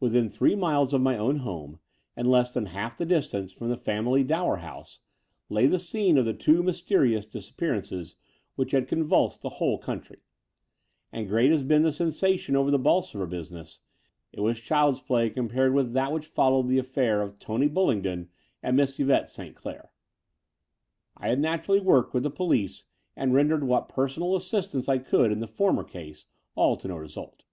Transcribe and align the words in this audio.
Within 0.00 0.30
three 0.30 0.54
miles 0.54 0.94
of 0.94 1.02
my 1.02 1.18
own 1.18 1.40
home, 1.40 1.78
and 2.16 2.26
less 2.30 2.54
than 2.54 2.64
half 2.64 2.96
the 2.96 3.04
distance 3.04 3.52
from 3.52 3.68
the 3.68 3.76
family 3.76 4.24
Dower 4.24 4.56
House, 4.56 5.00
lay 5.50 5.66
the 5.66 5.78
scene 5.78 6.16
of 6.16 6.24
the 6.24 6.32
two 6.32 6.62
mysterious 6.62 7.26
dis 7.26 7.50
appearances 7.50 8.16
which 8.54 8.70
had 8.72 8.88
convulsed 8.88 9.42
the 9.42 9.50
whole 9.60 9.78
coimtry: 9.78 10.20
and, 11.12 11.28
great 11.28 11.52
as 11.52 11.60
had 11.60 11.68
been 11.68 11.82
the 11.82 11.92
sensation 11.92 12.56
over 12.56 12.70
the 12.70 12.78
Bolsover 12.78 13.26
business, 13.26 13.80
it 14.32 14.40
was 14.40 14.56
child's 14.58 15.00
play 15.00 15.28
com 15.28 15.48
pared 15.48 15.74
with 15.74 15.92
that 15.92 16.12
which 16.12 16.24
followed 16.24 16.68
the 16.68 16.78
aflEair 16.78 17.22
of 17.22 17.38
Tony 17.38 17.68
Bullingdon 17.68 18.30
and 18.62 18.74
Miss 18.74 18.98
Yvette 18.98 19.28
St. 19.28 19.54
Clair. 19.54 19.92
I 21.14 21.28
had 21.28 21.40
naturally 21.40 21.80
worked 21.82 22.14
with 22.14 22.22
the 22.22 22.30
police 22.30 22.84
and 23.14 23.34
rendered 23.34 23.64
what 23.64 23.90
personal 23.90 24.34
assistance 24.34 24.88
I 24.88 24.96
could 24.96 25.30
in 25.30 25.40
the 25.40 25.46
former 25.46 25.84
case, 25.84 26.24
all 26.54 26.74
to 26.78 26.88
no 26.88 26.96
result. 26.96 27.44